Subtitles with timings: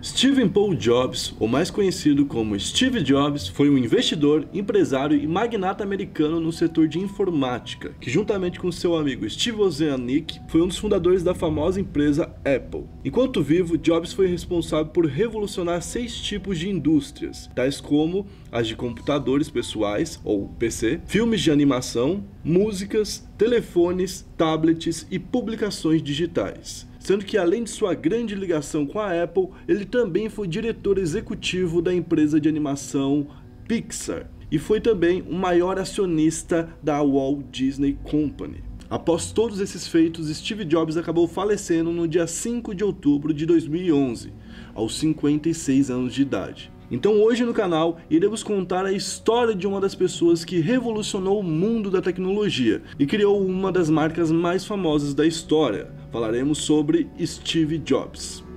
[0.00, 5.82] Stephen Paul Jobs, ou mais conhecido como Steve Jobs, foi um investidor, empresário e magnata
[5.82, 10.78] americano no setor de informática, que juntamente com seu amigo Steve Wozniak foi um dos
[10.78, 12.84] fundadores da famosa empresa Apple.
[13.04, 18.76] Enquanto vivo, Jobs foi responsável por revolucionar seis tipos de indústrias, tais como as de
[18.76, 27.38] computadores pessoais, ou PC, filmes de animação, músicas, telefones, tablets e publicações digitais sendo que
[27.38, 32.38] além de sua grande ligação com a Apple, ele também foi diretor executivo da empresa
[32.38, 33.28] de animação
[33.66, 38.62] Pixar e foi também o maior acionista da Walt Disney Company.
[38.90, 44.30] Após todos esses feitos, Steve Jobs acabou falecendo no dia 5 de outubro de 2011,
[44.74, 46.70] aos 56 anos de idade.
[46.90, 51.42] Então hoje no canal iremos contar a história de uma das pessoas que revolucionou o
[51.42, 55.90] mundo da tecnologia e criou uma das marcas mais famosas da história.
[56.10, 58.47] Falaremos sobre Steve Jobs.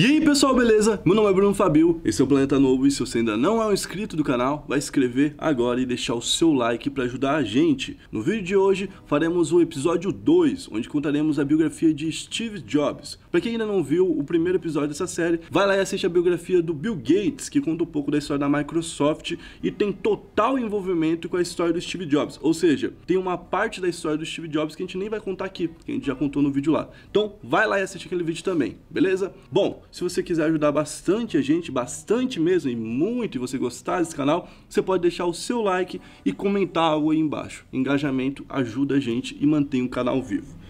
[0.00, 0.98] E aí pessoal, beleza?
[1.04, 3.60] Meu nome é Bruno Fabio, esse é o Planeta Novo e se você ainda não
[3.60, 7.34] é um inscrito do canal, vai inscrever agora e deixar o seu like para ajudar
[7.34, 7.98] a gente.
[8.10, 13.18] No vídeo de hoje faremos o episódio 2, onde contaremos a biografia de Steve Jobs.
[13.30, 16.08] Para quem ainda não viu o primeiro episódio dessa série, vai lá e assiste a
[16.08, 20.58] biografia do Bill Gates, que conta um pouco da história da Microsoft e tem total
[20.58, 22.38] envolvimento com a história do Steve Jobs.
[22.40, 25.20] Ou seja, tem uma parte da história do Steve Jobs que a gente nem vai
[25.20, 26.88] contar aqui, que a gente já contou no vídeo lá.
[27.10, 29.34] Então vai lá e assiste aquele vídeo também, beleza?
[29.52, 34.00] Bom, se você quiser ajudar bastante a gente, bastante mesmo e muito, e você gostar
[34.00, 37.66] desse canal, você pode deixar o seu like e comentar algo aí embaixo.
[37.72, 40.60] Engajamento ajuda a gente e mantém o canal vivo.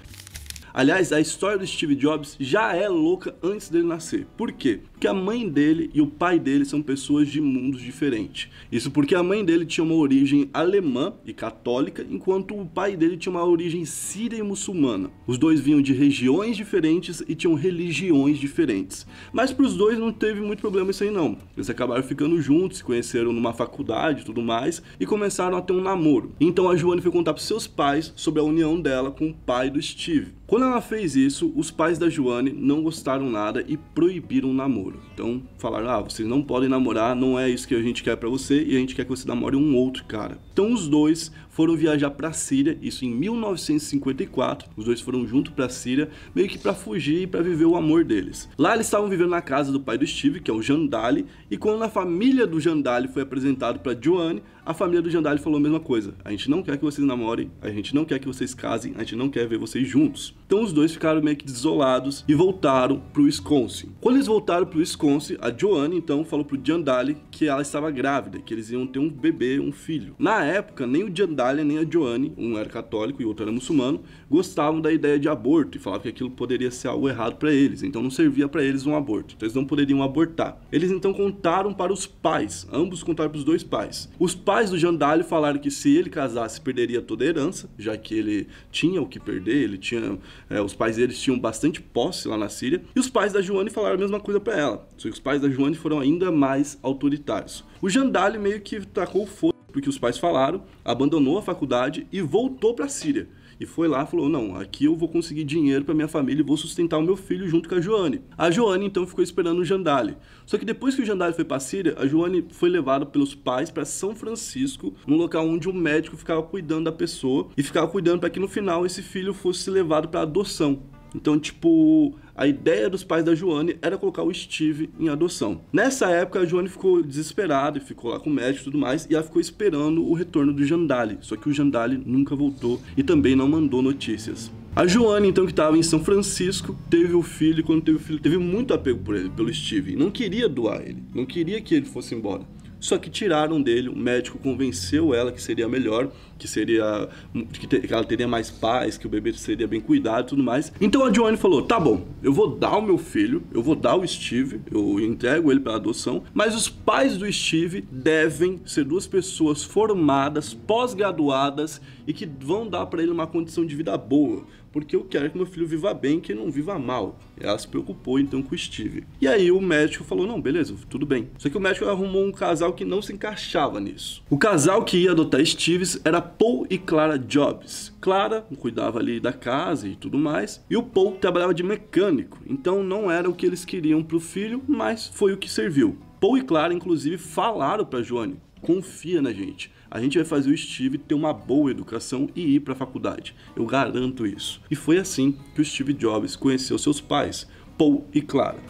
[0.73, 4.27] Aliás, a história do Steve Jobs já é louca antes dele nascer.
[4.37, 4.81] Por quê?
[4.93, 8.49] Porque a mãe dele e o pai dele são pessoas de mundos diferentes.
[8.71, 13.17] Isso porque a mãe dele tinha uma origem alemã e católica, enquanto o pai dele
[13.17, 15.11] tinha uma origem síria e muçulmana.
[15.27, 19.07] Os dois vinham de regiões diferentes e tinham religiões diferentes.
[19.33, 21.37] Mas para os dois não teve muito problema isso aí não.
[21.57, 25.73] Eles acabaram ficando juntos, se conheceram numa faculdade e tudo mais, e começaram a ter
[25.73, 26.33] um namoro.
[26.41, 29.71] Então a Joane foi contar para seus pais sobre a união dela com o pai
[29.71, 30.40] do Steve.
[30.51, 35.01] Quando ela fez isso, os pais da Joane não gostaram nada e proibiram o namoro.
[35.15, 38.29] Então falaram: ah, vocês não podem namorar, não é isso que a gente quer para
[38.29, 40.39] você e a gente quer que você namore um outro cara.
[40.53, 41.31] Então os dois
[41.61, 44.71] foram viajar para a Síria, isso em 1954.
[44.79, 47.77] Os dois foram juntos para a Síria, meio que para fugir e para viver o
[47.77, 48.49] amor deles.
[48.57, 51.59] Lá eles estavam vivendo na casa do pai do Steve, que é o Jandali, e
[51.59, 55.61] quando a família do Jandali foi apresentado para Joanne, a família do Jandali falou a
[55.61, 56.15] mesma coisa.
[56.25, 59.01] A gente não quer que vocês namorem, a gente não quer que vocês casem, a
[59.01, 60.33] gente não quer ver vocês juntos.
[60.47, 63.89] Então os dois ficaram meio que desolados e voltaram pro Wisconsin.
[64.01, 68.39] Quando eles voltaram pro Wisconsin, a Joanne então falou pro Jandali que ela estava grávida,
[68.39, 70.15] que eles iam ter um bebê, um filho.
[70.19, 74.03] Na época, nem o Jandali nem a Joanne, um era católico e outro era muçulmano,
[74.31, 77.83] gostavam da ideia de aborto e falavam que aquilo poderia ser algo errado para eles,
[77.83, 80.61] então não servia para eles um aborto, então eles não poderiam abortar.
[80.71, 84.09] Eles então contaram para os pais, ambos contaram para os dois pais.
[84.19, 88.15] Os pais do Jandalho falaram que se ele casasse perderia toda a herança, já que
[88.15, 90.19] ele tinha o que perder, ele tinha,
[90.49, 93.71] é, os pais deles tinham bastante posse lá na Síria, e os pais da Joanne
[93.71, 96.79] falaram a mesma coisa para ela, só que os pais da Joanne foram ainda mais
[96.83, 97.65] autoritários.
[97.83, 102.75] O Jandalho meio que tacou fogo porque os pais falaram, abandonou a faculdade e voltou
[102.75, 103.29] para a Síria.
[103.61, 106.45] E foi lá e falou: Não, aqui eu vou conseguir dinheiro para minha família e
[106.45, 108.23] vou sustentar o meu filho junto com a Joane.
[108.37, 110.17] A Joane então ficou esperando o Jandali.
[110.47, 113.35] Só que depois que o Jandali foi para a Síria, a Joane foi levada pelos
[113.35, 117.87] pais para São Francisco, num local onde um médico ficava cuidando da pessoa e ficava
[117.87, 120.81] cuidando para que no final esse filho fosse levado para adoção.
[121.15, 125.61] Então, tipo, a ideia dos pais da Joane era colocar o Steve em adoção.
[125.71, 129.07] Nessa época, a Joane ficou desesperada e ficou lá com o médico e tudo mais,
[129.11, 131.19] e ela ficou esperando o retorno do Jandali.
[131.21, 134.51] Só que o Jandali nunca voltou e também não mandou notícias.
[134.75, 138.01] A Joane, então, que estava em São Francisco, teve o filho, e quando teve o
[138.01, 139.95] filho, teve muito apego por ele, pelo Steve.
[139.95, 142.45] Não queria doar ele, não queria que ele fosse embora.
[142.81, 147.09] Só que tiraram dele, o médico convenceu ela que seria melhor, que seria
[147.53, 150.73] que, ela teria mais paz, que o bebê seria bem cuidado e tudo mais.
[150.81, 153.97] Então a Joanne falou: "Tá bom, eu vou dar o meu filho, eu vou dar
[153.97, 159.07] o Steve, eu entrego ele para adoção, mas os pais do Steve devem ser duas
[159.07, 164.95] pessoas formadas, pós-graduadas e que vão dar para ele uma condição de vida boa, porque
[164.95, 167.19] eu quero que meu filho viva bem, que não viva mal".
[167.39, 169.05] Ela se preocupou então com o Steve.
[169.21, 171.31] E aí o médico falou: "Não, beleza, tudo bem".
[171.39, 174.23] Só que o médico arrumou um casal que não se encaixava nisso.
[174.29, 177.95] O casal que ia adotar Steve era Paul e Clara Jobs.
[178.01, 182.83] Clara cuidava ali da casa e tudo mais, e o Paul trabalhava de mecânico, então
[182.83, 185.99] não era o que eles queriam para o filho, mas foi o que serviu.
[186.21, 190.57] Paul e Clara, inclusive, falaram para Joane: confia na gente, a gente vai fazer o
[190.57, 193.35] Steve ter uma boa educação e ir para a faculdade.
[193.57, 194.61] Eu garanto isso.
[194.71, 198.63] E foi assim que o Steve Jobs conheceu seus pais, Paul e Clara.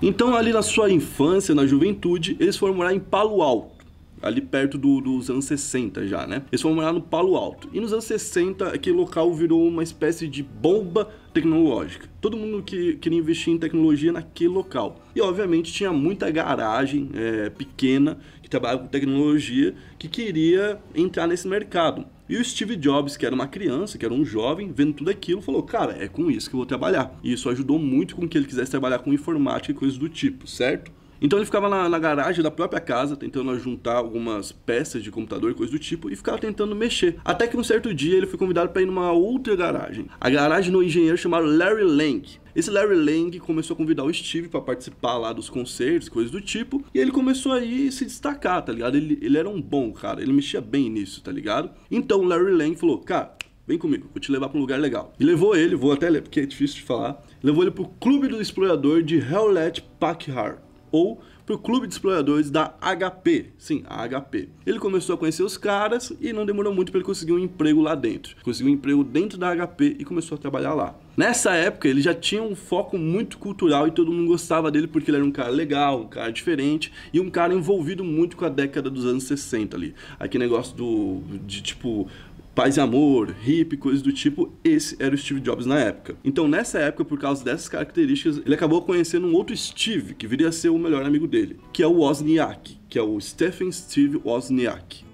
[0.00, 3.75] Então, ali na sua infância, na juventude, eles foram morar em Palo Alto
[4.22, 6.42] ali perto do, dos anos 60 já, né?
[6.50, 7.68] Eles foram morar no Palo Alto.
[7.72, 12.08] E nos anos 60, aquele local virou uma espécie de bomba tecnológica.
[12.20, 15.00] Todo mundo que queria investir em tecnologia naquele local.
[15.14, 21.46] E obviamente tinha muita garagem é, pequena que trabalhava com tecnologia que queria entrar nesse
[21.46, 22.06] mercado.
[22.28, 25.40] E o Steve Jobs, que era uma criança, que era um jovem, vendo tudo aquilo,
[25.40, 27.16] falou: Cara, é com isso que eu vou trabalhar.
[27.22, 30.46] E isso ajudou muito com que ele quisesse trabalhar com informática e coisas do tipo,
[30.46, 30.90] certo?
[31.20, 35.50] Então ele ficava na, na, garagem da própria casa, tentando juntar algumas peças de computador
[35.50, 37.16] e coisa do tipo, e ficava tentando mexer.
[37.24, 40.06] Até que um certo dia ele foi convidado para ir numa outra garagem.
[40.20, 42.22] A garagem do engenheiro chamado Larry Lang.
[42.54, 46.40] Esse Larry Lang começou a convidar o Steve para participar lá dos concertos, coisas do
[46.40, 48.96] tipo, e ele começou aí se destacar, tá ligado?
[48.96, 51.70] Ele, ele era um bom cara, ele mexia bem nisso, tá ligado?
[51.90, 53.36] Então o Larry Lang falou, cara,
[53.66, 55.12] vem comigo, vou te levar para um lugar legal.
[55.20, 58.28] E levou ele, vou até ler porque é difícil de falar, levou ele pro Clube
[58.28, 63.50] do Explorador de Hewlett Packard ou para o clube de exploradores da HP.
[63.56, 64.48] Sim, a HP.
[64.66, 67.80] Ele começou a conhecer os caras e não demorou muito para ele conseguir um emprego
[67.80, 68.36] lá dentro.
[68.42, 70.96] Conseguiu um emprego dentro da HP e começou a trabalhar lá.
[71.16, 75.08] Nessa época, ele já tinha um foco muito cultural e todo mundo gostava dele porque
[75.08, 78.48] ele era um cara legal, um cara diferente e um cara envolvido muito com a
[78.48, 79.94] década dos anos 60 ali.
[80.18, 82.08] Aquele negócio do de tipo
[82.56, 86.16] paz e amor, hippie, coisas do tipo, esse era o Steve Jobs na época.
[86.24, 90.48] Então, nessa época, por causa dessas características, ele acabou conhecendo um outro Steve, que viria
[90.48, 94.18] a ser o melhor amigo dele, que é o Wozniak, que é o Stephen Steve
[94.24, 95.04] Wozniak.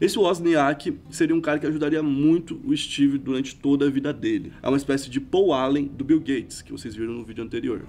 [0.00, 4.52] Esse Wozniak seria um cara que ajudaria muito o Steve durante toda a vida dele.
[4.62, 7.82] É uma espécie de Paul Allen do Bill Gates, que vocês viram no vídeo anterior.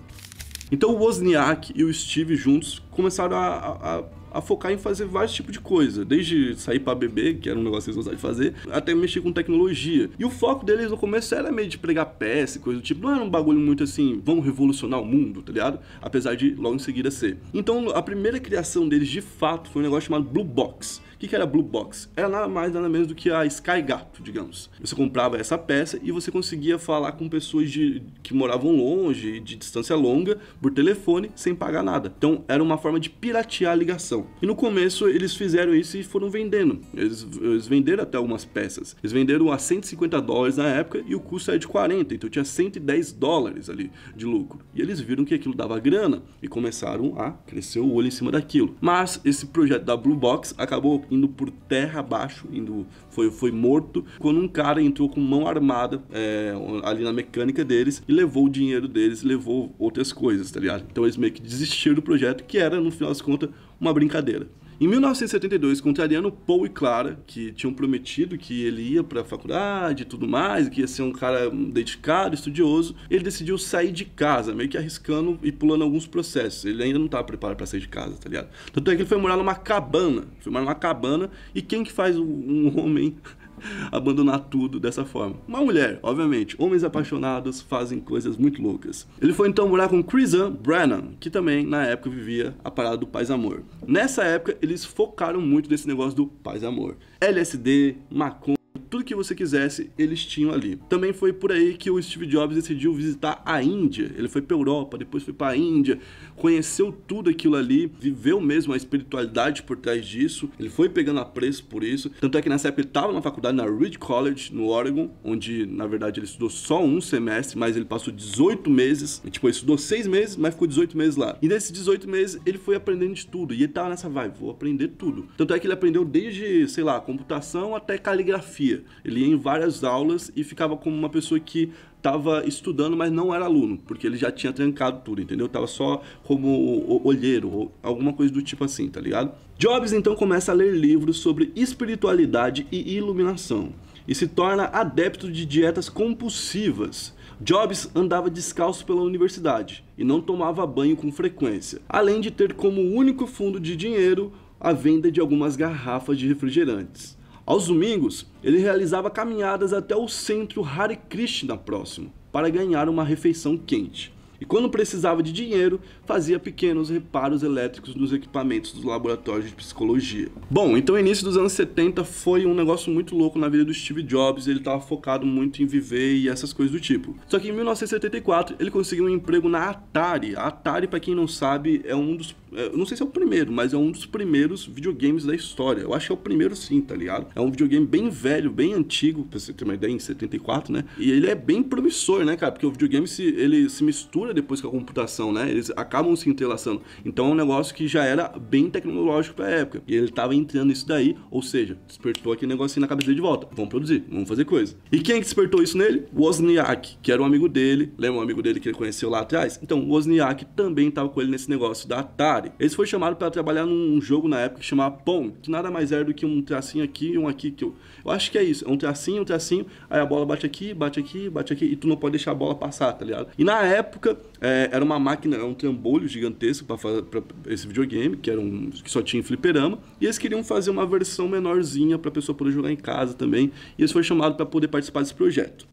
[0.71, 4.03] Então o Wozniak e o Steve juntos começaram a, a, a
[4.39, 7.85] focar em fazer vários tipos de coisa, desde sair para beber, que era um negócio
[7.85, 10.09] que eles gostavam de fazer, até mexer com tecnologia.
[10.17, 13.01] E o foco deles no começo era meio de pregar peça e coisa do tipo,
[13.01, 15.79] não era um bagulho muito assim, vamos revolucionar o mundo, tá ligado?
[16.01, 17.37] Apesar de logo em seguida ser.
[17.53, 21.35] Então a primeira criação deles de fato foi um negócio chamado Blue Box que, que
[21.35, 22.09] era Blue Box?
[22.15, 24.71] Era nada mais nada menos do que a Sky Gato, digamos.
[24.79, 29.55] Você comprava essa peça e você conseguia falar com pessoas de, que moravam longe, de
[29.55, 32.11] distância longa, por telefone, sem pagar nada.
[32.17, 34.25] Então era uma forma de piratear a ligação.
[34.41, 36.81] E no começo eles fizeram isso e foram vendendo.
[36.91, 38.95] Eles, eles venderam até algumas peças.
[39.03, 42.43] Eles venderam a 150 dólares na época e o custo era de 40, então tinha
[42.43, 44.59] 110 dólares ali de lucro.
[44.73, 48.31] E eles viram que aquilo dava grana e começaram a crescer o olho em cima
[48.31, 48.75] daquilo.
[48.81, 54.05] Mas esse projeto da Blue Box acabou indo por terra abaixo, indo, foi, foi morto,
[54.17, 56.53] quando um cara entrou com mão armada é,
[56.83, 60.85] ali na mecânica deles e levou o dinheiro deles, levou outras coisas, tá ligado?
[60.89, 63.49] Então eles meio que desistiram do projeto, que era, no final das contas,
[63.79, 64.47] uma brincadeira.
[64.81, 70.01] Em 1972, contrariando Paul e Clara, que tinham prometido que ele ia para a faculdade
[70.01, 74.55] e tudo mais, que ia ser um cara dedicado, estudioso, ele decidiu sair de casa,
[74.55, 76.65] meio que arriscando e pulando alguns processos.
[76.65, 78.49] Ele ainda não estava preparado para sair de casa, tá ligado?
[78.73, 81.91] Tanto é que ele foi morar numa cabana, foi morar numa cabana, e quem que
[81.91, 83.17] faz um homem
[83.91, 85.35] abandonar tudo dessa forma.
[85.47, 86.55] Uma mulher, obviamente.
[86.57, 89.07] Homens apaixonados fazem coisas muito loucas.
[89.21, 93.07] Ele foi então morar com Chrisan Brennan, que também na época vivia a parada do
[93.07, 93.63] paz amor.
[93.85, 96.97] Nessa época, eles focaram muito nesse negócio do paz amor.
[97.19, 100.77] LSD, maconha tudo que você quisesse, eles tinham ali.
[100.89, 104.11] Também foi por aí que o Steve Jobs decidiu visitar a Índia.
[104.15, 105.99] Ele foi para Europa, depois foi para a Índia,
[106.35, 110.49] conheceu tudo aquilo ali, viveu mesmo a espiritualidade por trás disso.
[110.59, 112.09] Ele foi pegando a preço por isso.
[112.19, 115.65] Tanto é que nessa época ele estava na faculdade na Reed College, no Oregon, onde
[115.65, 119.21] na verdade ele estudou só um semestre, mas ele passou 18 meses.
[119.29, 121.37] Tipo, ele estudou 6 meses, mas ficou 18 meses lá.
[121.41, 123.53] E nesses 18 meses ele foi aprendendo de tudo.
[123.53, 125.27] E ele tava nessa vibe, vou aprender tudo.
[125.37, 128.70] Tanto é que ele aprendeu desde, sei lá, computação até caligrafia.
[129.03, 133.33] Ele ia em várias aulas e ficava como uma pessoa que estava estudando, mas não
[133.33, 135.47] era aluno, porque ele já tinha trancado tudo, entendeu?
[135.47, 139.31] Tava só como olheiro, alguma coisa do tipo assim, tá ligado?
[139.57, 143.71] Jobs então começa a ler livros sobre espiritualidade e iluminação
[144.07, 147.15] e se torna adepto de dietas compulsivas.
[147.39, 152.81] Jobs andava descalço pela universidade e não tomava banho com frequência, além de ter como
[152.81, 157.17] único fundo de dinheiro a venda de algumas garrafas de refrigerantes.
[157.45, 163.57] Aos domingos, ele realizava caminhadas até o centro Hare Krishna próximo para ganhar uma refeição
[163.57, 164.13] quente.
[164.39, 170.29] e quando precisava de dinheiro, fazia pequenos reparos elétricos nos equipamentos dos laboratórios de psicologia.
[170.49, 173.71] Bom, então o início dos anos 70 foi um negócio muito louco na vida do
[173.71, 177.15] Steve Jobs, ele estava focado muito em viver e essas coisas do tipo.
[177.27, 180.35] Só que em 1974 ele conseguiu um emprego na Atari.
[180.35, 183.09] A Atari, para quem não sabe, é um dos eu não sei se é o
[183.09, 185.81] primeiro, mas é um dos primeiros videogames da história.
[185.81, 187.27] Eu acho que é o primeiro sim, tá ligado?
[187.35, 190.83] É um videogame bem velho, bem antigo, pra você ter uma ideia, em 74, né?
[190.97, 192.51] E ele é bem promissor, né, cara?
[192.51, 195.49] Porque o videogame se, ele se mistura depois com a computação, né?
[195.49, 196.81] Eles acabam se entrelaçando.
[197.05, 199.83] Então é um negócio que já era bem tecnológico pra época.
[199.87, 203.21] E ele tava entrando nisso daí, ou seja, despertou aquele negocinho na cabeça dele de
[203.21, 203.47] volta.
[203.53, 204.75] Vamos produzir, vamos fazer coisa.
[204.91, 206.05] E quem que despertou isso nele?
[206.13, 207.91] Wozniak, que era um amigo dele.
[207.97, 209.59] Lembra um amigo dele que ele conheceu lá atrás?
[209.61, 212.40] Então, Wozniak também tava com ele nesse negócio da Atari.
[212.41, 212.51] Atari.
[212.59, 215.91] Eles foram chamados para trabalhar num jogo na época que chamava Pong, que nada mais
[215.91, 217.51] era do que um tracinho aqui e um aqui.
[217.51, 218.65] Que eu, eu acho que é isso.
[218.67, 221.75] É um tracinho, um tracinho, aí a bola bate aqui, bate aqui, bate aqui, e
[221.75, 223.29] tu não pode deixar a bola passar, tá ligado?
[223.37, 228.29] E na época, é, era uma máquina, era um trambolho gigantesco para esse videogame, que
[228.29, 232.11] era um que só tinha fliperama, e eles queriam fazer uma versão menorzinha para a
[232.11, 235.67] pessoa poder jogar em casa também, e eles foram chamados para poder participar desse projeto.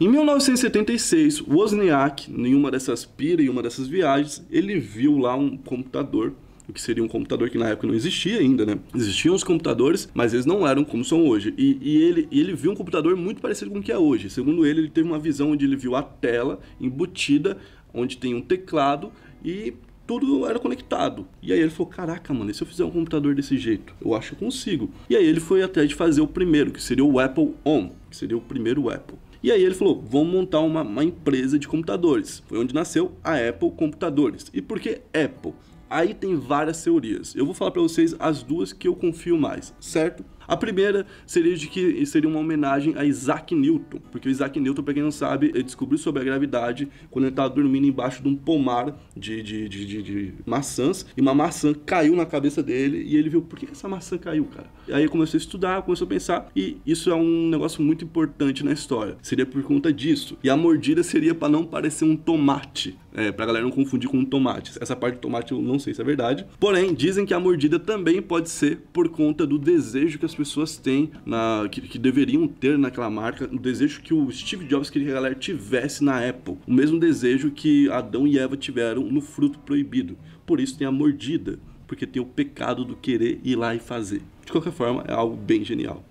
[0.00, 5.58] Em 1976, Wozniak, em uma dessas piras, em uma dessas viagens, ele viu lá um
[5.58, 6.32] computador
[6.66, 8.78] o que seria um computador que na época não existia ainda, né?
[8.94, 11.52] Existiam os computadores, mas eles não eram como são hoje.
[11.58, 14.30] E, e ele, e ele viu um computador muito parecido com o que é hoje.
[14.30, 17.58] Segundo ele, ele teve uma visão onde ele viu a tela embutida,
[17.92, 19.12] onde tem um teclado
[19.44, 19.74] e
[20.06, 21.26] tudo era conectado.
[21.42, 23.92] E aí ele falou: Caraca, mano, e se eu fizer um computador desse jeito?
[24.00, 24.90] Eu acho que eu consigo.
[25.10, 28.16] E aí ele foi atrás de fazer o primeiro, que seria o Apple On, que
[28.16, 29.18] seria o primeiro Apple.
[29.42, 32.42] E aí ele falou: vamos montar uma, uma empresa de computadores.
[32.46, 34.50] Foi onde nasceu a Apple Computadores.
[34.52, 35.52] E por que Apple?
[35.88, 37.34] Aí tem várias teorias.
[37.34, 40.24] Eu vou falar para vocês as duas que eu confio mais, certo?
[40.50, 44.82] A primeira seria de que seria uma homenagem a Isaac Newton, porque o Isaac Newton,
[44.82, 48.28] para quem não sabe, ele descobriu sobre a gravidade quando ele estava dormindo embaixo de
[48.28, 53.00] um pomar de, de, de, de, de maçãs, e uma maçã caiu na cabeça dele,
[53.06, 54.66] e ele viu, por que essa maçã caiu, cara?
[54.88, 58.64] E aí começou a estudar, começou a pensar, e isso é um negócio muito importante
[58.64, 59.16] na história.
[59.22, 60.36] Seria por conta disso.
[60.42, 64.18] E a mordida seria para não parecer um tomate, é, pra galera não confundir com
[64.18, 64.72] um tomate.
[64.80, 66.46] Essa parte do tomate eu não sei se é verdade.
[66.58, 70.76] Porém, dizem que a mordida também pode ser por conta do desejo que as pessoas
[70.76, 75.08] têm, na, que, que, deveriam ter naquela marca, o desejo que o Steve Jobs queria
[75.08, 76.58] que a galera tivesse na Apple.
[76.66, 80.16] O mesmo desejo que Adão e Eva tiveram no fruto proibido.
[80.46, 84.22] Por isso tem a mordida, porque tem o pecado do querer ir lá e fazer.
[84.44, 86.04] De qualquer forma, é algo bem genial.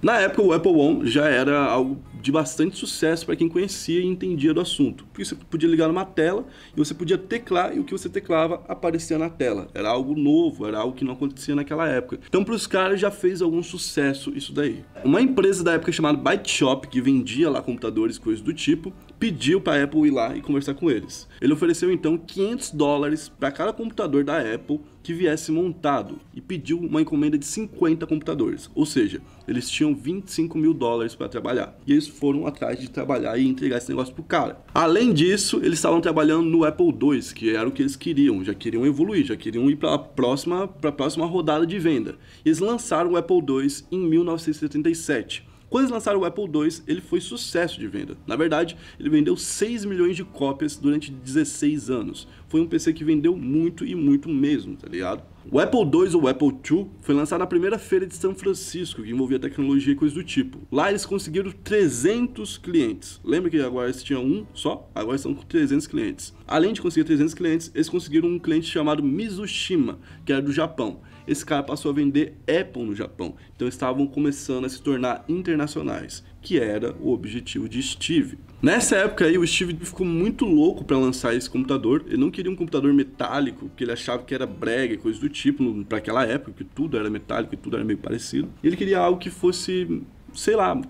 [0.00, 4.06] Na época, o Apple One já era algo de bastante sucesso para quem conhecia e
[4.06, 5.04] entendia do assunto.
[5.06, 8.62] Porque você podia ligar numa tela e você podia teclar e o que você teclava
[8.68, 9.68] aparecia na tela.
[9.74, 12.20] Era algo novo, era algo que não acontecia naquela época.
[12.28, 14.84] Então, para os caras já fez algum sucesso isso daí.
[15.04, 19.60] Uma empresa da época chamada Byte Shop, que vendia lá computadores, coisas do tipo, pediu
[19.60, 21.28] para a Apple ir lá e conversar com eles.
[21.40, 26.78] Ele ofereceu então 500 dólares para cada computador da Apple que viesse montado e pediu
[26.78, 31.92] uma encomenda de 50 computadores, ou seja, eles tinham 25 mil dólares para trabalhar e
[31.92, 34.62] eles foram atrás de trabalhar e entregar esse negócio pro cara.
[34.74, 38.52] Além disso, eles estavam trabalhando no Apple II, que era o que eles queriam, já
[38.52, 42.16] queriam evoluir, já queriam ir para a próxima, para a próxima rodada de venda.
[42.44, 47.20] Eles lançaram o Apple II em 1977 quando eles lançaram o Apple II, ele foi
[47.20, 48.16] sucesso de venda.
[48.26, 52.26] Na verdade, ele vendeu 6 milhões de cópias durante 16 anos.
[52.48, 55.22] Foi um PC que vendeu muito e muito mesmo, tá ligado?
[55.50, 59.10] O Apple II ou Apple II foi lançado na primeira feira de São Francisco, que
[59.10, 60.58] envolvia tecnologia e coisas do tipo.
[60.70, 63.20] Lá eles conseguiram 300 clientes.
[63.24, 64.90] Lembra que agora eles tinham um só?
[64.94, 66.34] Agora são 300 clientes.
[66.46, 71.00] Além de conseguir 300 clientes, eles conseguiram um cliente chamado Mizushima, que era do Japão
[71.28, 73.34] esse cara passou a vender Apple no Japão.
[73.54, 78.38] Então estavam começando a se tornar internacionais, que era o objetivo de Steve.
[78.62, 82.04] Nessa época aí, o Steve ficou muito louco para lançar esse computador.
[82.06, 85.84] Ele não queria um computador metálico, porque ele achava que era brega, coisa do tipo,
[85.84, 88.48] para aquela época, que tudo era metálico e tudo era meio parecido.
[88.64, 90.02] Ele queria algo que fosse
[90.34, 90.80] sei lá,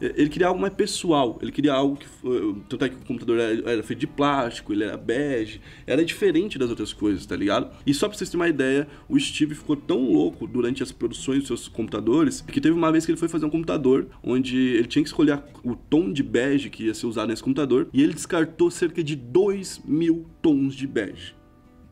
[0.00, 2.06] ele queria algo mais pessoal, ele queria algo que.
[2.68, 6.58] Tanto é que o computador era, era, feito de plástico, ele era bege, era diferente
[6.58, 7.70] das outras coisas, tá ligado?
[7.86, 11.38] E só pra vocês terem uma ideia, o Steve ficou tão louco durante as produções
[11.38, 14.86] dos seus computadores que teve uma vez que ele foi fazer um computador onde ele
[14.86, 18.12] tinha que escolher o tom de bege que ia ser usado nesse computador e ele
[18.12, 21.34] descartou cerca de 2 mil tons de bege.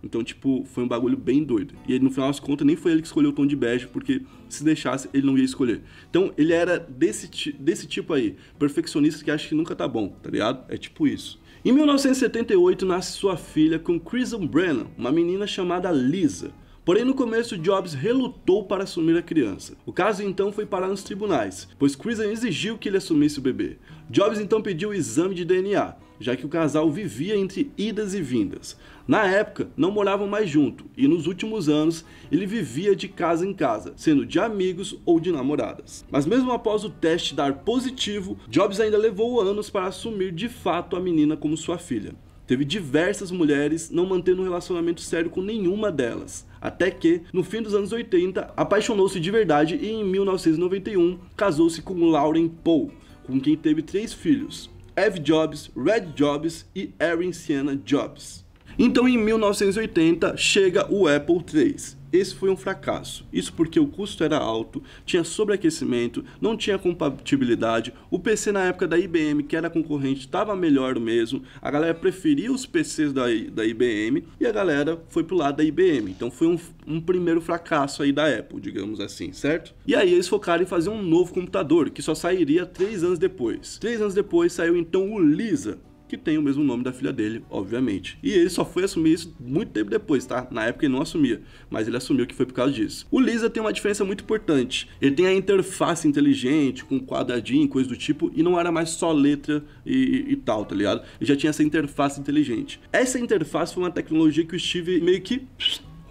[0.05, 1.75] Então, tipo, foi um bagulho bem doido.
[1.89, 3.87] E ele, no final das contas, nem foi ele que escolheu o tom de bege,
[3.87, 5.83] porque se deixasse, ele não ia escolher.
[6.11, 10.31] Então, ele era desse, desse tipo aí, perfeccionista que acha que nunca tá bom, tá
[10.31, 10.65] ligado?
[10.69, 11.41] É tipo isso.
[11.65, 16.53] Em 1978, nasce sua filha com Kristen Brennan, uma menina chamada Lisa.
[16.85, 19.75] Porém, no começo, Jobs relutou para assumir a criança.
[19.87, 23.79] O caso então foi parar nos tribunais, pois Kristen exigiu que ele assumisse o bebê.
[24.11, 25.95] Jobs então pediu o exame de DNA.
[26.19, 28.77] Já que o casal vivia entre idas e vindas.
[29.07, 33.53] Na época, não moravam mais junto e nos últimos anos ele vivia de casa em
[33.53, 36.05] casa, sendo de amigos ou de namoradas.
[36.11, 40.97] Mas mesmo após o teste dar positivo, Jobs ainda levou anos para assumir de fato
[40.97, 42.15] a menina como sua filha.
[42.47, 46.47] Teve diversas mulheres não mantendo um relacionamento sério com nenhuma delas.
[46.61, 52.11] Até que, no fim dos anos 80, apaixonou-se de verdade e em 1991 casou-se com
[52.11, 52.91] Lauren Poe,
[53.27, 58.44] com quem teve três filhos: Eve Jobs, Red Jobs e Erin Sienna Jobs.
[58.79, 62.05] Então, em 1980, chega o Apple III.
[62.15, 63.27] Esse foi um fracasso.
[63.33, 67.93] Isso porque o custo era alto, tinha sobreaquecimento, não tinha compatibilidade.
[68.09, 71.43] O PC na época da IBM, que era concorrente, estava melhor mesmo.
[71.61, 75.65] A galera preferia os PCs da, da IBM e a galera foi pro lado da
[75.65, 76.09] IBM.
[76.13, 79.75] Então foi um, um primeiro fracasso aí da Apple, digamos assim, certo?
[79.85, 83.77] E aí eles focaram em fazer um novo computador, que só sairia três anos depois.
[83.79, 85.81] Três anos depois saiu então o Lisa,
[86.17, 88.19] que tem o mesmo nome da filha dele, obviamente.
[88.23, 90.47] E ele só foi assumir isso muito tempo depois, tá?
[90.51, 93.07] Na época ele não assumia, mas ele assumiu que foi por causa disso.
[93.11, 94.89] O Lisa tem uma diferença muito importante.
[95.01, 99.13] Ele tem a interface inteligente, com quadradinho, coisa do tipo, e não era mais só
[99.13, 101.03] letra e, e tal, tá ligado?
[101.21, 102.81] Ele já tinha essa interface inteligente.
[102.93, 105.47] Essa interface foi uma tecnologia que o Steve meio que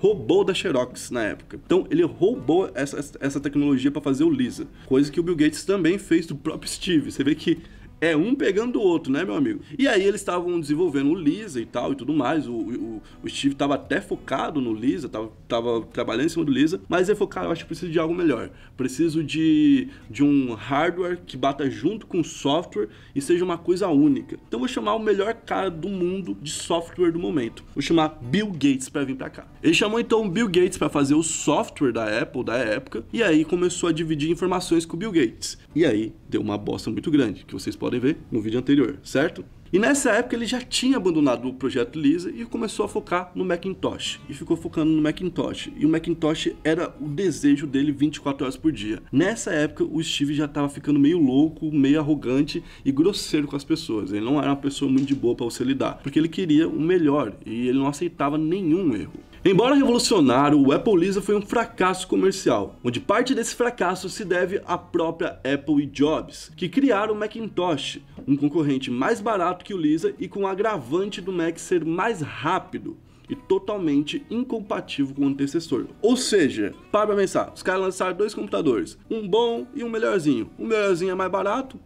[0.03, 1.57] roubou da Xerox na época.
[1.65, 5.63] Então ele roubou essa, essa tecnologia para fazer o Lisa, coisa que o Bill Gates
[5.63, 7.09] também fez do próprio Steve.
[7.09, 7.59] Você vê que
[8.03, 9.61] é um pegando o outro, né, meu amigo?
[9.79, 12.47] E aí eles estavam desenvolvendo o Lisa e tal e tudo mais.
[12.49, 16.51] O, o, o Steve estava até focado no Lisa, tava, tava trabalhando em cima do
[16.51, 18.49] Lisa, mas ele falou, cara, eu acho que preciso de algo melhor.
[18.75, 23.87] Preciso de, de um hardware que bata junto com o software e seja uma coisa
[23.87, 24.37] única.
[24.47, 27.63] Então vou chamar o melhor cara do mundo de software do momento.
[27.73, 29.47] Vou chamar Bill Gates para vir para cá.
[29.61, 33.45] Ele chamou então Bill Gates para fazer o software da Apple da época e aí
[33.45, 35.57] começou a dividir informações com o Bill Gates.
[35.73, 39.45] E aí deu uma bosta muito grande, que vocês podem ver no vídeo anterior, certo?
[39.73, 43.43] E nessa época ele já tinha abandonado o projeto Lisa e começou a focar no
[43.43, 44.21] Macintosh.
[44.29, 45.71] E ficou focando no Macintosh.
[45.75, 49.01] E o Macintosh era o desejo dele 24 horas por dia.
[49.11, 53.63] Nessa época o Steve já estava ficando meio louco, meio arrogante e grosseiro com as
[53.63, 54.13] pessoas.
[54.13, 56.79] Ele não era uma pessoa muito de boa para você lidar, porque ele queria o
[56.79, 59.23] melhor e ele não aceitava nenhum erro.
[59.45, 64.61] Embora revolucionário, o Apple Lisa foi um fracasso comercial, onde parte desse fracasso se deve
[64.65, 69.77] à própria Apple e Jobs, que criaram o Macintosh, um concorrente mais barato que o
[69.77, 72.97] Lisa e com o agravante do Mac ser mais rápido
[73.29, 75.87] e totalmente incompatível com o antecessor.
[76.01, 80.49] Ou seja, para pra pensar, os caras lançaram dois computadores, um bom e um melhorzinho.
[80.57, 81.79] O melhorzinho é mais barato,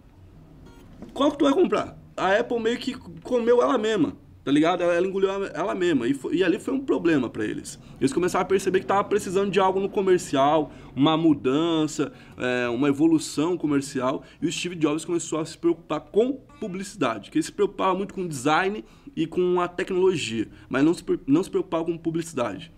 [1.14, 1.98] qual que tu vai comprar?
[2.16, 4.82] A Apple meio que comeu ela mesma tá ligado?
[4.82, 7.78] Ela, ela engoliu ela mesma e, foi, e, ali foi um problema para eles.
[8.00, 12.88] Eles começaram a perceber que tava precisando de algo no comercial, uma mudança, é, uma
[12.88, 16.32] evolução comercial e o Steve Jobs começou a se preocupar com
[16.62, 21.04] publicidade, que ele se preocupava muito com design e com a tecnologia, mas não se,
[21.28, 22.72] não se preocupava com publicidade.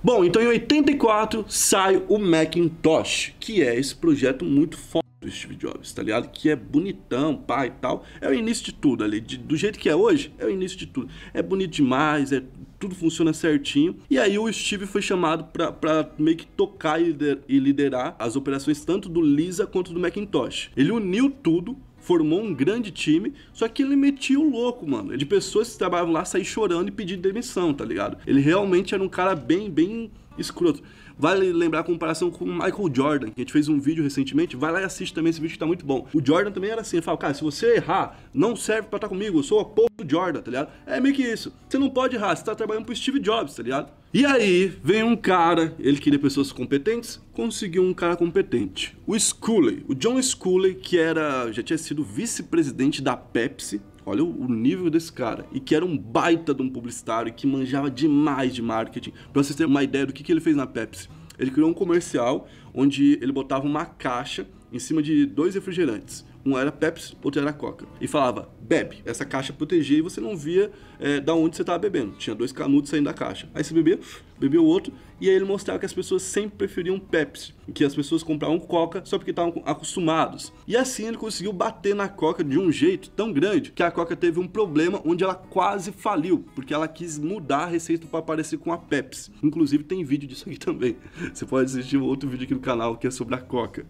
[0.00, 5.56] Bom, então em 84 sai o Macintosh, que é esse projeto muito forte do Steve
[5.56, 6.30] Jobs, tá ligado?
[6.30, 8.04] Que é bonitão, pai e tal.
[8.20, 9.20] É o início de tudo ali.
[9.20, 11.08] De, do jeito que é hoje, é o início de tudo.
[11.32, 12.42] É bonito demais, é,
[12.78, 13.96] tudo funciona certinho.
[14.08, 19.08] E aí o Steve foi chamado para meio que tocar e liderar as operações tanto
[19.08, 20.70] do Lisa quanto do Macintosh.
[20.76, 25.16] Ele uniu tudo formou um grande time, só que ele metia o louco, mano.
[25.16, 28.18] De pessoas que trabalhavam lá sair chorando e pedir demissão, tá ligado?
[28.26, 30.82] Ele realmente era um cara bem, bem escroto.
[31.18, 34.56] Vale lembrar a comparação com o Michael Jordan, que a gente fez um vídeo recentemente.
[34.56, 36.06] Vai lá e assiste também esse vídeo que tá muito bom.
[36.12, 39.08] O Jordan também era assim, ele fala, cara, se você errar, não serve pra estar
[39.08, 40.72] comigo, eu sou a porra do Jordan, tá ligado?
[40.86, 41.52] É meio que isso.
[41.68, 43.92] Você não pode errar, você tá trabalhando pro Steve Jobs, tá ligado?
[44.12, 48.96] E aí, vem um cara, ele queria pessoas competentes, conseguiu um cara competente.
[49.06, 54.48] O Scully, o John Scully, que era, já tinha sido vice-presidente da Pepsi, Olha o
[54.48, 55.46] nível desse cara.
[55.52, 59.12] E que era um baita de um publicitário que manjava demais de marketing.
[59.32, 61.08] Pra vocês terem uma ideia do que, que ele fez na Pepsi.
[61.38, 66.24] Ele criou um comercial onde ele botava uma caixa em cima de dois refrigerantes.
[66.46, 67.86] Um era Pepsi, outro era Coca.
[68.00, 69.02] E falava, bebe.
[69.04, 72.12] Essa caixa protegia e você não via é, da onde você estava bebendo.
[72.18, 73.48] Tinha dois canudos saindo da caixa.
[73.54, 73.98] Aí você bebia,
[74.38, 77.54] bebia o outro, e aí ele mostrava que as pessoas sempre preferiam Pepsi.
[77.72, 80.52] Que as pessoas compravam Coca só porque estavam acostumados.
[80.66, 84.14] E assim ele conseguiu bater na Coca de um jeito tão grande que a Coca
[84.14, 86.44] teve um problema onde ela quase faliu.
[86.54, 89.32] Porque ela quis mudar a receita para parecer com a Pepsi.
[89.42, 90.96] Inclusive tem vídeo disso aqui também.
[91.32, 93.86] Você pode assistir outro vídeo aqui no canal que é sobre a Coca.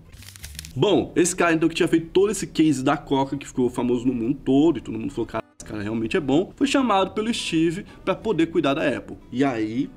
[0.76, 4.04] Bom, esse cara então que tinha feito todo esse case da Coca, que ficou famoso
[4.04, 7.12] no mundo todo, e todo mundo falou, cara, esse cara realmente é bom, foi chamado
[7.12, 9.16] pelo Steve para poder cuidar da Apple.
[9.30, 9.88] E aí,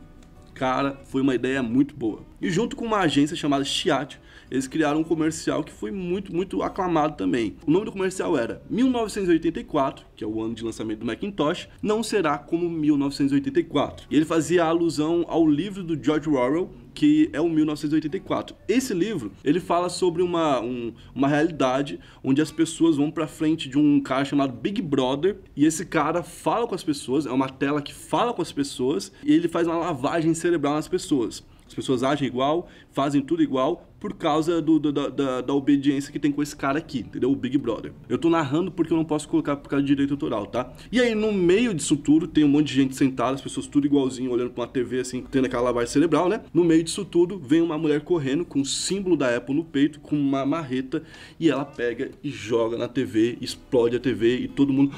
[0.53, 2.21] cara, foi uma ideia muito boa.
[2.39, 4.19] E junto com uma agência chamada Chiat,
[4.51, 7.57] eles criaram um comercial que foi muito, muito aclamado também.
[7.65, 12.03] O nome do comercial era 1984, que é o ano de lançamento do Macintosh, não
[12.03, 14.07] será como 1984.
[14.09, 18.55] E ele fazia alusão ao livro do George Orwell, que é o 1984.
[18.67, 23.69] Esse livro, ele fala sobre uma, um, uma realidade onde as pessoas vão para frente
[23.69, 27.49] de um cara chamado Big Brother e esse cara fala com as pessoas, é uma
[27.49, 31.43] tela que fala com as pessoas e ele faz uma lavagem cerebral nas pessoas.
[31.67, 36.19] As pessoas agem igual, fazem tudo igual por causa do, do, da, da, obediência que
[36.19, 37.31] tem com esse cara aqui, entendeu?
[37.31, 37.93] O Big Brother.
[38.07, 40.71] Eu tô narrando porque eu não posso colocar por causa de direito autoral, tá?
[40.91, 43.87] E aí, no meio disso tudo, tem um monte de gente sentada, as pessoas tudo
[43.87, 46.41] igualzinho, olhando pra uma TV assim, tendo aquela lavagem cerebral, né?
[46.53, 49.99] No meio disso tudo, vem uma mulher correndo com o símbolo da Apple no peito,
[49.99, 51.01] com uma marreta,
[51.39, 54.95] e ela pega e joga na TV, explode a TV e todo mundo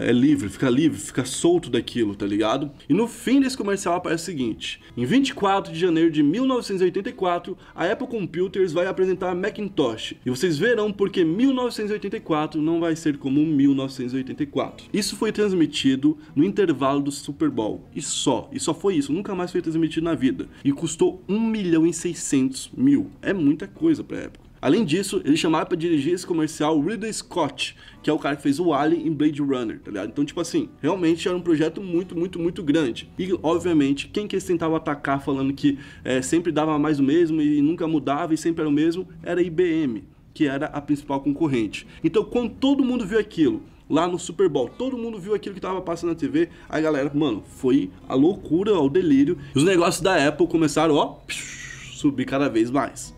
[0.00, 2.70] é livre, fica livre, fica solto daquilo, tá ligado?
[2.88, 7.84] E no fim desse comercial aparece o seguinte: em 24 de janeiro de 1984, a
[7.84, 10.14] Apple Computers vai apresentar Macintosh.
[10.24, 14.86] E vocês verão porque 1984 não vai ser como 1984.
[14.92, 17.88] Isso foi transmitido no intervalo do Super Bowl.
[17.94, 20.48] E só, e só foi isso, nunca mais foi transmitido na vida.
[20.64, 23.10] E custou 1 milhão e 600 mil.
[23.22, 24.53] É muita coisa pra época.
[24.64, 28.40] Além disso, ele chamava para dirigir esse comercial Ridley Scott, que é o cara que
[28.40, 30.08] fez o Alien em Blade Runner, tá ligado?
[30.08, 33.12] Então, tipo assim, realmente era um projeto muito, muito, muito grande.
[33.18, 37.42] E, obviamente, quem que eles tentavam atacar falando que é, sempre dava mais o mesmo
[37.42, 41.20] e nunca mudava e sempre era o mesmo, era a IBM, que era a principal
[41.20, 41.86] concorrente.
[42.02, 44.70] Então, quando todo mundo viu aquilo, lá no Super Bowl.
[44.70, 46.48] Todo mundo viu aquilo que tava passando na TV.
[46.70, 49.36] Aí galera, mano, foi a loucura, o delírio.
[49.54, 53.14] Os negócios da Apple começaram, ó, subir cada vez mais.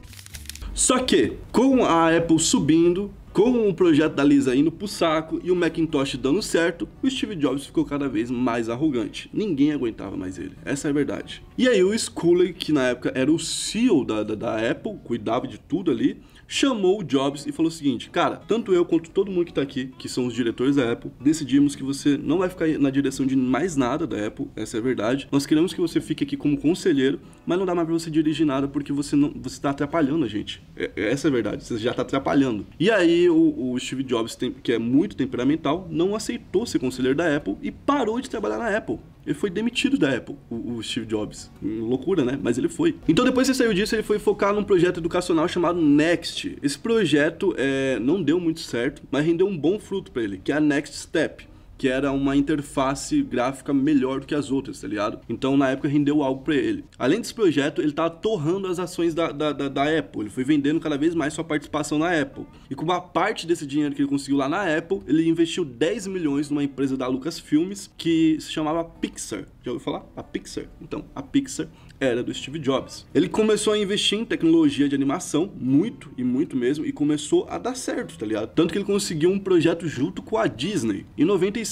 [0.76, 5.50] Só que, com a Apple subindo, com o projeto da Lisa indo pro saco e
[5.50, 9.28] o Macintosh dando certo, o Steve Jobs ficou cada vez mais arrogante.
[9.30, 10.52] Ninguém aguentava mais ele.
[10.64, 11.42] Essa é a verdade.
[11.58, 15.46] E aí o Scully, que na época era o CEO da, da, da Apple, cuidava
[15.46, 16.18] de tudo ali,
[16.48, 19.62] chamou o Jobs e falou o seguinte: Cara, tanto eu quanto todo mundo que tá
[19.62, 23.26] aqui, que são os diretores da Apple, decidimos que você não vai ficar na direção
[23.26, 25.28] de mais nada da Apple, essa é a verdade.
[25.30, 28.46] Nós queremos que você fique aqui como conselheiro, mas não dá mais pra você dirigir
[28.46, 30.62] nada porque você não você tá atrapalhando a gente.
[30.76, 32.66] É, essa é a verdade, você já tá atrapalhando.
[32.78, 37.36] E aí o, o Steve Jobs, que é muito temperamental, não aceitou ser conselheiro da
[37.36, 38.98] Apple e parou de trabalhar na Apple.
[39.26, 41.50] Ele foi demitido da Apple, o, o, Steve Jobs.
[41.60, 42.38] Loucura, né?
[42.40, 42.94] Mas ele foi.
[43.08, 46.56] Então, depois que saiu disso, ele foi focar num projeto educacional chamado Next.
[46.62, 50.52] Esse projeto é, não deu muito certo, mas rendeu um bom fruto para ele, que
[50.52, 51.44] é a Next Step
[51.76, 55.20] que era uma interface gráfica melhor do que as outras, tá ligado?
[55.28, 56.84] Então na época rendeu algo para ele.
[56.98, 60.44] Além desse projeto, ele tava torrando as ações da, da, da, da, Apple, ele foi
[60.44, 62.46] vendendo cada vez mais sua participação na Apple.
[62.70, 66.06] E com uma parte desse dinheiro que ele conseguiu lá na Apple, ele investiu 10
[66.06, 69.46] milhões numa empresa da Lucasfilmes que se chamava Pixar.
[69.62, 70.06] Já ouviu falar?
[70.16, 70.66] A Pixar.
[70.80, 73.06] Então, a Pixar era do Steve Jobs.
[73.14, 77.58] Ele começou a investir em tecnologia de animação, muito e muito mesmo, e começou a
[77.58, 78.52] dar certo, tá ligado?
[78.54, 81.06] Tanto que ele conseguiu um projeto junto com a Disney.
[81.16, 81.65] Em 95,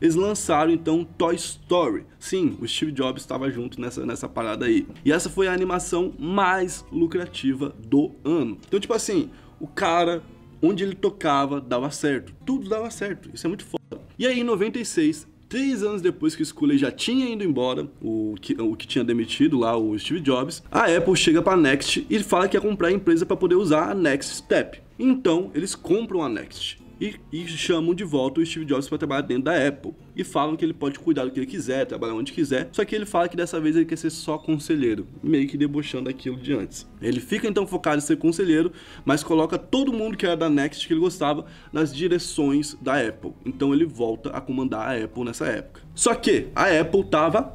[0.00, 2.04] eles lançaram então Toy Story.
[2.18, 4.86] Sim, o Steve Jobs estava junto nessa, nessa parada aí.
[5.04, 8.58] E essa foi a animação mais lucrativa do ano.
[8.66, 10.22] Então, tipo assim, o cara
[10.60, 13.30] onde ele tocava dava certo, tudo dava certo.
[13.32, 14.02] Isso é muito foda.
[14.18, 18.34] E aí, em 96, Três anos depois que o Scully já tinha ido embora, o
[18.38, 22.06] que, o que tinha demitido lá o Steve Jobs, a Apple chega para a Next
[22.08, 24.82] e fala que quer comprar a empresa para poder usar a Next Step.
[24.98, 29.22] Então, eles compram a Next e, e chamam de volta o Steve Jobs para trabalhar
[29.22, 29.92] dentro da Apple.
[30.16, 32.68] E falam que ele pode cuidar do que ele quiser, trabalhar onde quiser.
[32.72, 36.10] Só que ele fala que dessa vez ele quer ser só conselheiro, meio que debochando
[36.10, 36.88] aquilo de antes.
[37.00, 38.72] Ele fica então focado em ser conselheiro,
[39.04, 43.32] mas coloca todo mundo que era da Next que ele gostava nas direções da Apple.
[43.44, 45.82] Então ele volta a comandar a Apple nessa época.
[45.94, 47.52] Só que a Apple tava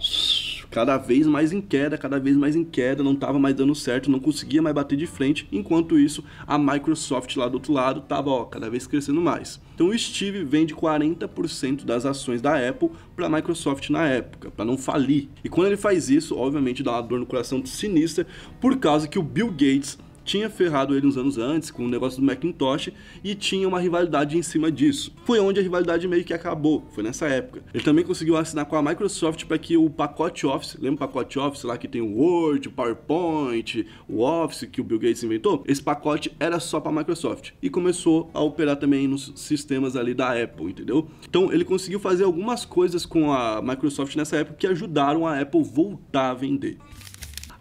[0.73, 4.09] cada vez mais em queda, cada vez mais em queda, não estava mais dando certo,
[4.09, 5.47] não conseguia mais bater de frente.
[5.51, 9.61] Enquanto isso, a Microsoft lá do outro lado estava cada vez crescendo mais.
[9.75, 14.65] Então o Steve vende 40% das ações da Apple para a Microsoft na época, para
[14.65, 15.29] não falir.
[15.43, 18.25] E quando ele faz isso, obviamente dá uma dor no coração sinistra,
[18.59, 22.19] por causa que o Bill Gates tinha ferrado ele uns anos antes com o negócio
[22.19, 22.89] do Macintosh
[23.23, 25.13] e tinha uma rivalidade em cima disso.
[25.25, 27.63] Foi onde a rivalidade meio que acabou, foi nessa época.
[27.73, 31.37] Ele também conseguiu assinar com a Microsoft para que o pacote Office, lembra o pacote
[31.39, 35.63] Office lá que tem o Word, o PowerPoint, o Office que o Bill Gates inventou?
[35.67, 40.13] Esse pacote era só para a Microsoft e começou a operar também nos sistemas ali
[40.13, 41.07] da Apple, entendeu?
[41.27, 45.63] Então ele conseguiu fazer algumas coisas com a Microsoft nessa época que ajudaram a Apple
[45.63, 46.77] voltar a vender.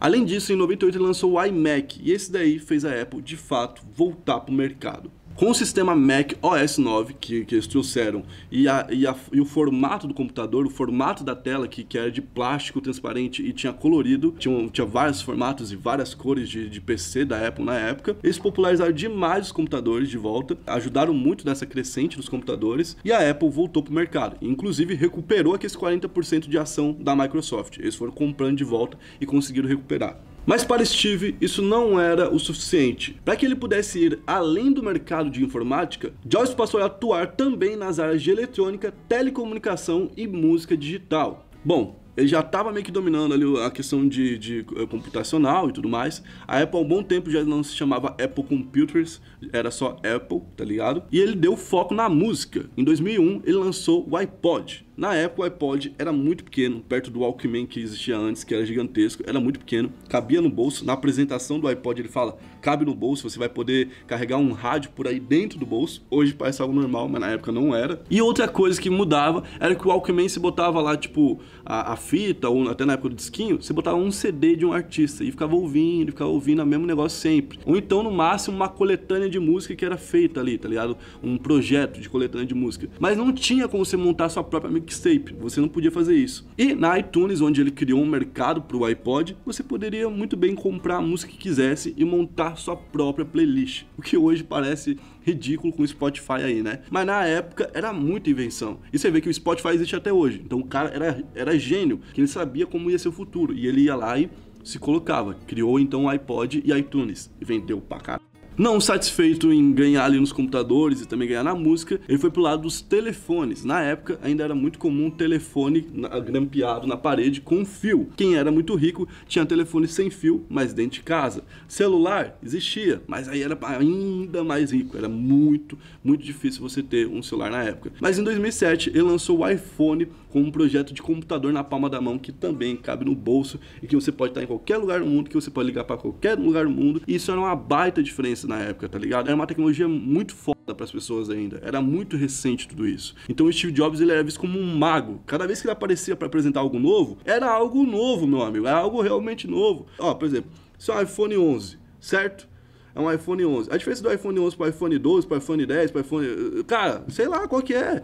[0.03, 3.37] Além disso, em 98 ele lançou o iMac e esse daí fez a Apple de
[3.37, 5.12] fato voltar para o mercado.
[5.35, 9.40] Com o sistema Mac OS 9 que, que eles trouxeram e, a, e, a, e,
[9.40, 13.53] o formato do computador, o formato da tela que, que era de plástico transparente e
[13.53, 17.75] tinha colorido, tinha, tinha vários formatos e várias cores de, de PC da Apple na
[17.75, 23.11] época, eles popularizaram demais os computadores de volta, ajudaram muito nessa crescente dos computadores e
[23.11, 24.37] a Apple voltou para o mercado.
[24.40, 27.79] Inclusive recuperou aqueles 40% de ação da Microsoft.
[27.79, 30.16] Eles foram comprando de volta e conseguiram recuperar.
[30.45, 33.17] Mas para Steve, isso não era o suficiente.
[33.25, 37.77] Para que ele pudesse ir além do mercado de informática, Jobs passou a atuar também
[37.77, 41.47] nas áreas de eletrônica, telecomunicação e música digital.
[41.65, 45.73] Bom, ele já estava meio que dominando ali a questão de, de, eh, computacional e
[45.73, 46.23] tudo mais.
[46.47, 49.21] A Apple há um bom tempo já não se chamava Apple Computers,
[49.53, 51.05] era só Apple, tá ligado?
[51.11, 52.69] E ele deu foco na música.
[52.77, 54.85] Em 2001, ele lançou o iPod.
[54.95, 58.65] Na época o iPod era muito pequeno, perto do Walkman que existia antes, que era
[58.65, 60.85] gigantesco, era muito pequeno, cabia no bolso.
[60.85, 64.91] Na apresentação do iPod ele fala, cabe no bolso, você vai poder carregar um rádio
[64.91, 66.05] por aí dentro do bolso.
[66.11, 68.03] Hoje parece algo normal, mas na época não era.
[68.11, 71.97] E outra coisa que mudava era que o Walkman se botava lá, tipo, a, a
[71.97, 75.31] fita, ou até na época do disquinho, você botava um CD de um artista e
[75.31, 77.59] ficava ouvindo, ficava ouvindo o mesmo negócio sempre.
[77.65, 80.99] Ou então, no máximo, uma coletânea de música que era feita ali, tá ligado?
[81.23, 82.89] Um projeto de coletânea de música.
[83.01, 85.35] Mas não tinha como você montar sua própria mixtape.
[85.40, 86.47] Você não podia fazer isso.
[86.59, 90.55] E na iTunes, onde ele criou um mercado para o iPod, você poderia muito bem
[90.55, 93.85] comprar a música que quisesse e montar sua própria playlist.
[93.97, 96.81] O que hoje parece ridículo com o Spotify aí, né?
[96.90, 98.81] Mas na época era muita invenção.
[98.92, 100.42] E você vê que o Spotify existe até hoje.
[100.45, 103.55] Então o cara era, era gênio, que ele sabia como ia ser o futuro.
[103.55, 104.29] E ele ia lá e
[104.64, 105.35] se colocava.
[105.47, 107.31] Criou então o iPod e iTunes.
[107.40, 108.32] E vendeu pra caralho.
[108.57, 112.43] Não satisfeito em ganhar ali nos computadores e também ganhar na música, ele foi pro
[112.43, 113.65] lado dos telefones.
[113.65, 115.87] Na época, ainda era muito comum um telefone
[116.25, 118.09] grampeado na parede com fio.
[118.15, 121.45] Quem era muito rico tinha telefone sem fio, mas dentro de casa.
[121.67, 124.99] Celular existia, mas aí era ainda mais rico.
[124.99, 127.93] Era muito, muito difícil você ter um celular na época.
[128.01, 132.01] Mas em 2007, ele lançou o iPhone com um projeto de computador na palma da
[132.01, 135.07] mão que também cabe no bolso e que você pode estar em qualquer lugar do
[135.07, 137.03] mundo, que você pode ligar para qualquer lugar do mundo.
[137.07, 139.27] E isso era uma baita diferença na época, tá ligado?
[139.27, 141.61] Era uma tecnologia muito foda para as pessoas ainda.
[141.62, 143.14] Era muito recente tudo isso.
[143.29, 145.21] Então o Steve Jobs ele era visto como um mago.
[145.27, 148.66] Cada vez que ele aparecia para apresentar algo novo, era algo novo, meu amigo.
[148.66, 149.87] Era algo realmente novo.
[149.99, 152.49] Ó, por exemplo, esse é um iPhone 11, certo?
[152.95, 153.71] é um iPhone 11.
[153.73, 156.01] A diferença do iPhone 11 para o iPhone 12, para o iPhone 10, para o
[156.03, 156.64] iPhone.
[156.64, 158.03] Cara, sei lá qual que é.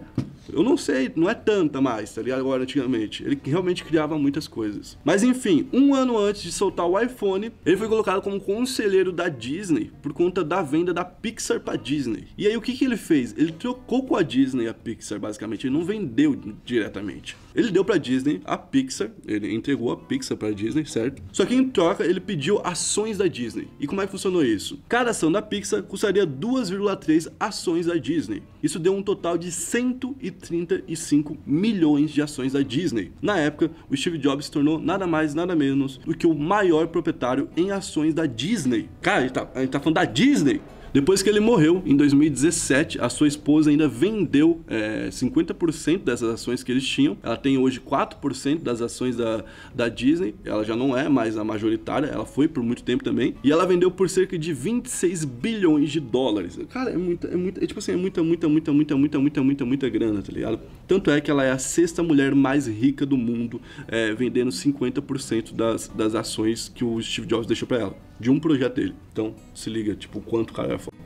[0.52, 2.40] Eu não sei, não é tanta mais, tá ligado?
[2.40, 3.24] Agora, antigamente.
[3.24, 4.98] Ele realmente criava muitas coisas.
[5.04, 9.28] Mas enfim, um ano antes de soltar o iPhone, ele foi colocado como conselheiro da
[9.28, 12.28] Disney por conta da venda da Pixar pra Disney.
[12.37, 13.34] E aí o que, que ele fez?
[13.37, 15.66] Ele trocou com a Disney a Pixar, basicamente.
[15.66, 17.37] Ele não vendeu diretamente.
[17.58, 21.20] Ele deu pra Disney a Pixar, ele entregou a Pixar pra Disney, certo?
[21.32, 23.68] Só que em troca ele pediu ações da Disney.
[23.80, 24.78] E como é que funcionou isso?
[24.88, 28.42] Cada ação da Pixar custaria 2,3 ações da Disney.
[28.62, 33.12] Isso deu um total de 130 35 milhões de ações da Disney.
[33.20, 36.88] Na época, o Steve Jobs se tornou nada mais, nada menos do que o maior
[36.88, 38.88] proprietário em ações da Disney.
[39.00, 40.60] Cara, a gente tá, a gente tá falando da Disney.
[40.92, 46.62] Depois que ele morreu, em 2017, a sua esposa ainda vendeu é, 50% dessas ações
[46.62, 47.16] que eles tinham.
[47.22, 50.35] Ela tem hoje 4% das ações da, da Disney.
[50.44, 53.35] Ela já não é mais a majoritária, ela foi por muito tempo também.
[53.44, 56.59] E ela vendeu por cerca de 26 bilhões de dólares.
[56.70, 59.42] Cara, é muita, é muita, é, tipo assim, é muita, muita, muita, muita, muita, muita,
[59.42, 60.61] muita, muita grana, tá ligado?
[60.88, 65.55] Tanto é que ela é a sexta mulher mais rica do mundo, é, vendendo 50%
[65.55, 68.94] das, das ações que o Steve Jobs deixou para ela, de um projeto dele.
[69.12, 70.96] Então, se liga, tipo, quanto o cara é foda.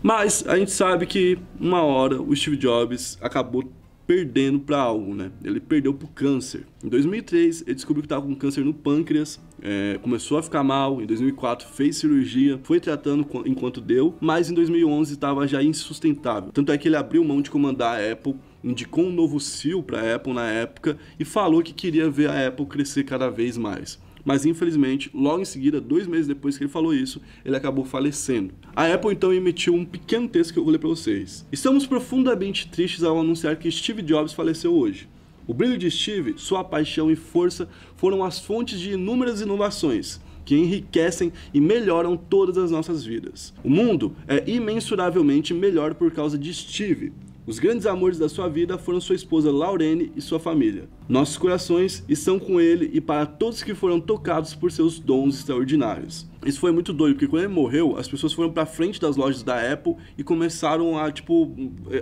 [0.00, 3.68] Mas a gente sabe que uma hora o Steve Jobs acabou
[4.06, 5.30] perdendo para algo, né?
[5.42, 6.66] Ele perdeu pro câncer.
[6.84, 11.00] Em 2003, ele descobriu que estava com câncer no pâncreas, é, começou a ficar mal.
[11.00, 16.50] Em 2004, fez cirurgia, foi tratando enquanto deu, mas em 2011 estava já insustentável.
[16.52, 20.00] Tanto é que ele abriu mão de comandar a Apple, indicou um novo CEO para
[20.00, 23.98] a Apple na época e falou que queria ver a Apple crescer cada vez mais
[24.24, 28.54] mas infelizmente, logo em seguida, dois meses depois que ele falou isso, ele acabou falecendo.
[28.74, 31.46] A Apple então emitiu um pequeno texto que eu vou ler para vocês.
[31.50, 35.08] Estamos profundamente tristes ao anunciar que Steve Jobs faleceu hoje.
[35.46, 40.56] O brilho de Steve, sua paixão e força foram as fontes de inúmeras inovações que
[40.56, 43.54] enriquecem e melhoram todas as nossas vidas.
[43.62, 47.12] O mundo é imensuravelmente melhor por causa de Steve,
[47.44, 50.88] os grandes amores da sua vida foram sua esposa Laurene e sua família.
[51.08, 56.30] Nossos corações estão com ele e para todos que foram tocados por seus dons extraordinários.
[56.46, 59.42] Isso foi muito doido, porque quando ele morreu, as pessoas foram pra frente das lojas
[59.42, 61.52] da Apple e começaram a, tipo,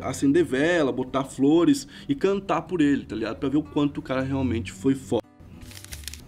[0.03, 3.39] acender vela, botar flores e cantar por ele, tá ligado?
[3.39, 5.21] Pra ver o quanto o cara realmente foi foda.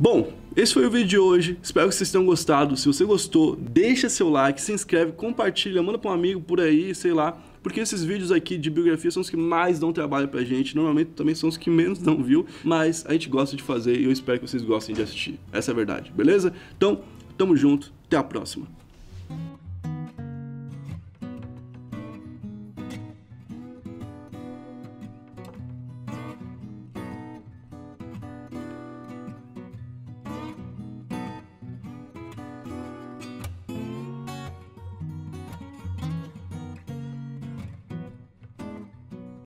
[0.01, 2.77] Bom, esse foi o vídeo de hoje, espero que vocês tenham gostado.
[2.77, 6.95] Se você gostou, deixa seu like, se inscreve, compartilha, manda para um amigo por aí,
[6.95, 7.39] sei lá.
[7.63, 10.75] Porque esses vídeos aqui de biografia são os que mais dão trabalho pra gente.
[10.75, 14.05] Normalmente também são os que menos dão view, mas a gente gosta de fazer e
[14.05, 15.39] eu espero que vocês gostem de assistir.
[15.53, 16.53] Essa é a verdade, beleza?
[16.77, 17.03] Então,
[17.39, 18.67] tamo junto, até a próxima.